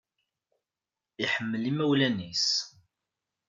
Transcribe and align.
Iḥemmel 1.23 1.63
imawlan-is 1.71 2.47